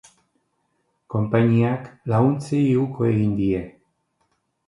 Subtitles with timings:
[1.15, 3.61] Konpainiak laguntzei uko egin die.